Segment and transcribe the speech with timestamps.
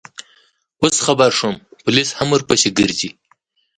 [0.81, 3.09] اوس خبر شوم، پولیس هم ورپسې ګرځي.